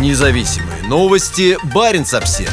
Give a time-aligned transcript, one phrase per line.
[0.00, 1.56] Независимые новости.
[1.72, 2.52] Барин обсерва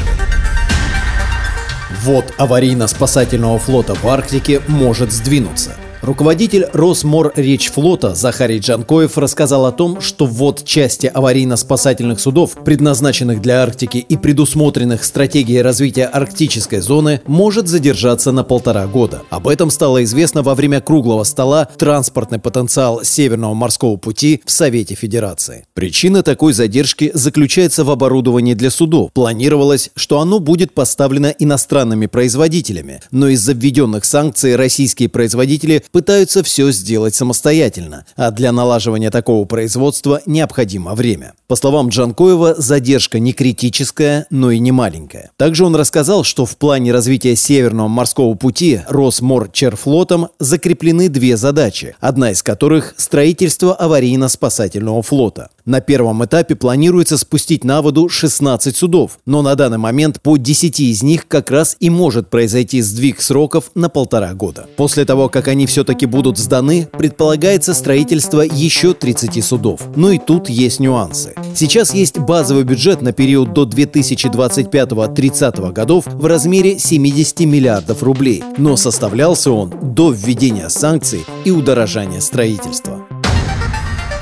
[2.02, 5.76] Вот аварийно-спасательного флота в Арктике может сдвинуться.
[6.02, 13.98] Руководитель Росморречфлота Захарий Джанкоев рассказал о том, что ввод части аварийно-спасательных судов, предназначенных для Арктики
[13.98, 19.22] и предусмотренных стратегией развития арктической зоны, может задержаться на полтора года.
[19.30, 24.96] Об этом стало известно во время круглого стола «Транспортный потенциал Северного морского пути» в Совете
[24.96, 25.66] Федерации.
[25.72, 29.12] Причина такой задержки заключается в оборудовании для судов.
[29.12, 36.72] Планировалось, что оно будет поставлено иностранными производителями, но из-за введенных санкций российские производители пытаются все
[36.72, 41.34] сделать самостоятельно, а для налаживания такого производства необходимо время.
[41.46, 45.30] По словам Джанкоева, задержка не критическая, но и не маленькая.
[45.36, 52.30] Также он рассказал, что в плане развития Северного морского пути Росморчерфлотом закреплены две задачи, одна
[52.30, 55.50] из которых– строительство аварийно-спасательного флота.
[55.64, 60.80] На первом этапе планируется спустить на воду 16 судов, но на данный момент по 10
[60.80, 64.66] из них как раз и может произойти сдвиг сроков на полтора года.
[64.76, 69.82] После того, как они все-таки будут сданы, предполагается строительство еще 30 судов.
[69.94, 71.36] Но и тут есть нюансы.
[71.54, 78.76] Сейчас есть базовый бюджет на период до 2025-30 годов в размере 70 миллиардов рублей, но
[78.76, 83.06] составлялся он до введения санкций и удорожания строительства.